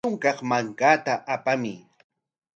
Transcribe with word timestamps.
Hatun 0.03 0.19
kaq 0.23 0.39
mankata 0.49 1.13
apamuy. 1.33 1.77